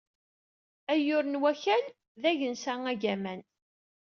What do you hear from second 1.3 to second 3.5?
Wakal d agensa agaman.